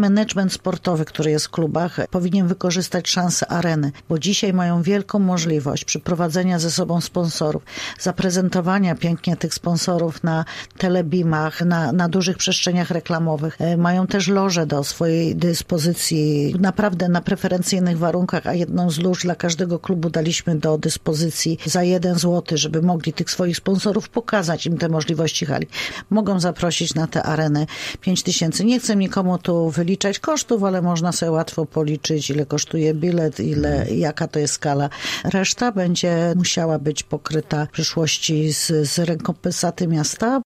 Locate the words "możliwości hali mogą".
24.88-26.40